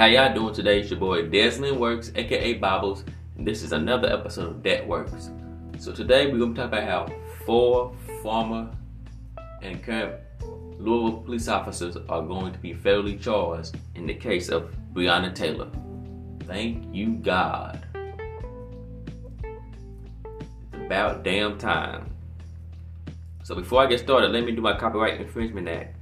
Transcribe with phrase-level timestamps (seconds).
[0.00, 0.80] How y'all doing today?
[0.80, 3.04] It's your boy Desmond Works, aka Bibles,
[3.36, 5.28] and this is another episode of That Works.
[5.78, 7.06] So today we're gonna talk about how
[7.44, 8.70] four former
[9.60, 10.14] and current
[10.78, 15.68] Louisville police officers are going to be federally charged in the case of Breonna Taylor.
[16.44, 17.84] Thank you, God.
[19.44, 22.08] It's about damn time.
[23.42, 25.94] So before I get started, let me do my Copyright Infringement Act,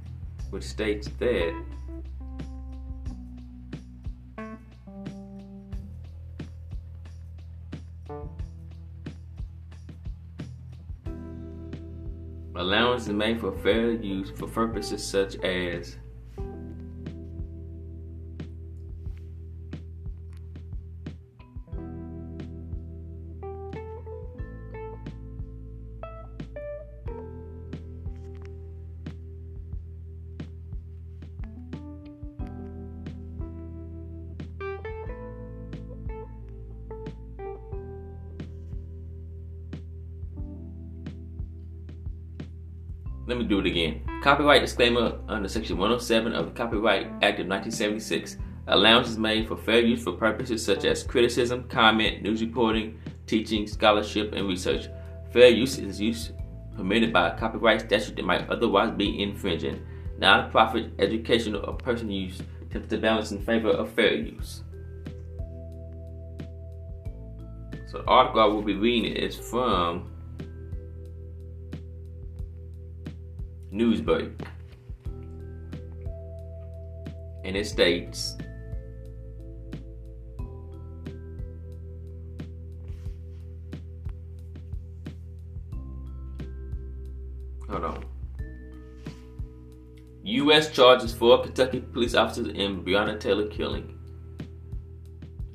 [0.51, 1.53] which states that
[12.59, 15.95] allowance is made for fair use for purposes such as
[43.29, 44.01] Let me do it again.
[44.23, 48.37] Copyright disclaimer under Section 107 of the Copyright Act of 1976.
[48.65, 53.67] Allowance is made for fair use for purposes such as criticism, comment, news reporting, teaching,
[53.67, 54.87] scholarship, and research.
[55.31, 56.31] Fair use is use
[56.75, 59.85] permitted by a copyright statute that might otherwise be infringing.
[60.17, 62.41] Non-profit, educational, or personal use
[62.71, 64.63] tends to balance in favor of fair use.
[67.91, 70.09] So the article I will be reading is from
[73.71, 74.31] Newsbreak.
[77.43, 78.35] And it states
[87.69, 88.05] Hold on.
[90.23, 90.71] U.S.
[90.71, 93.95] charges four Kentucky police officers in Breonna Taylor killing.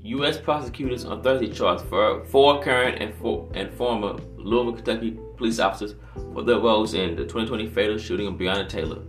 [0.03, 0.39] U.S.
[0.39, 5.95] prosecutors on Thursday charged four current and, four, and former Louisville, Kentucky police officers
[6.33, 9.03] for their roles in the 2020 fatal shooting of Breonna Taylor,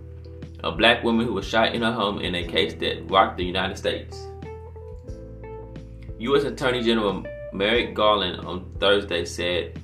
[0.63, 3.45] a black woman who was shot in her home in a case that rocked the
[3.45, 4.27] United States.
[6.19, 6.43] U.S.
[6.43, 9.79] Attorney General Merrick Garland on Thursday said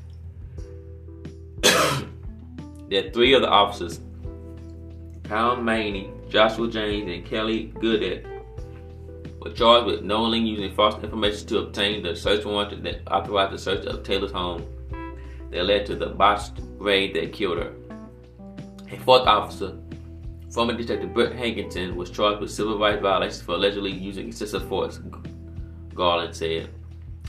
[1.62, 4.00] that three of the officers,
[5.23, 8.25] Kyle Meany, Joshua Jaynes, and Kelly Goodlett,
[9.41, 13.58] were charged with knowingly using false information to obtain the search warrant that authorized the
[13.58, 14.66] search of Taylor's home
[15.51, 17.73] that led to the botched raid that killed her.
[18.91, 19.78] A fourth officer,
[20.51, 25.00] former Detective Brett Hankington, was charged with civil rights violations for allegedly using excessive force,
[25.94, 26.69] Garland said.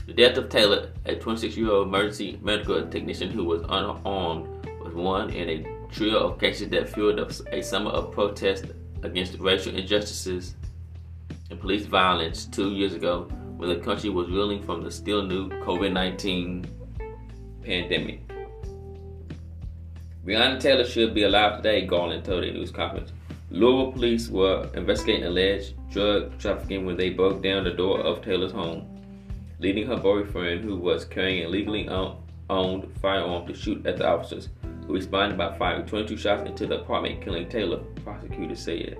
[0.05, 4.93] The death of Taylor, a 26 year old emergency medical technician who was unarmed, was
[4.93, 7.19] one in a trio of cases that fueled
[7.51, 8.65] a summer of protest
[9.03, 10.55] against racial injustices
[11.49, 15.49] and police violence two years ago when the country was reeling from the still new
[15.49, 16.65] COVID 19
[17.63, 18.21] pandemic.
[20.25, 23.11] Breonna Taylor should be alive today, Garland told a news conference.
[23.49, 28.51] Louisville police were investigating alleged drug trafficking when they broke down the door of Taylor's
[28.51, 28.87] home,
[29.59, 34.49] leading her boyfriend, who was carrying a legally owned firearm, to shoot at the officers,
[34.87, 38.97] who responded by firing 22 shots into the apartment, killing Taylor, prosecutors said.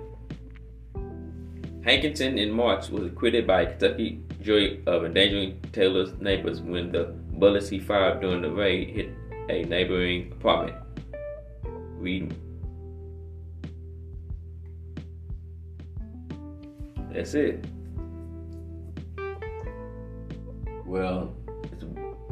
[1.86, 7.14] Hankison in March was acquitted by a Kentucky jury of endangering Taylor's neighbors when the
[7.34, 9.10] bullets he fired during the raid hit
[9.50, 10.78] a neighboring apartment.
[11.98, 12.36] Read.
[17.12, 17.66] That's it.
[20.86, 21.36] Well,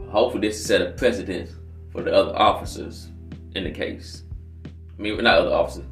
[0.09, 1.50] hopefully this set a precedent
[1.91, 3.09] for the other officers
[3.56, 4.23] in the case.
[4.66, 5.85] I mean, not other officers,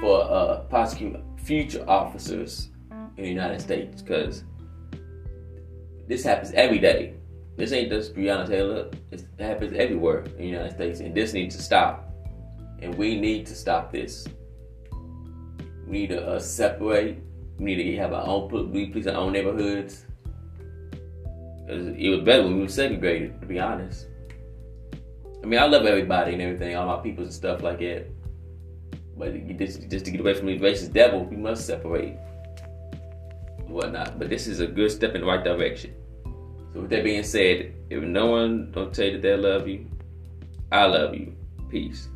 [0.00, 2.70] for uh, prosecute future officers
[3.16, 4.44] in the United States because
[6.08, 7.14] this happens every day.
[7.56, 8.90] This ain't just Breonna Taylor.
[9.10, 12.10] It happens everywhere in the United States, and this needs to stop.
[12.80, 14.26] And we need to stop this.
[15.86, 17.22] We need to uh, separate.
[17.58, 20.06] We need to have our own police, our own neighborhoods.
[21.68, 24.06] It was better when we were segregated, to be honest.
[25.42, 28.06] I mean, I love everybody and everything, all my peoples and stuff like that.
[29.16, 32.16] But just, just to get away from these racist devils, we must separate
[33.66, 34.18] whatnot.
[34.18, 35.94] But this is a good step in the right direction.
[36.72, 39.86] So with that being said, if no one don't tell you that they love you,
[40.70, 41.34] I love you.
[41.68, 42.08] Peace.